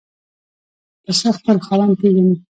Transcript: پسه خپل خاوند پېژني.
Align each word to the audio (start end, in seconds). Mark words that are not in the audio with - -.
پسه 1.03 1.29
خپل 1.37 1.57
خاوند 1.65 1.93
پېژني. 1.99 2.35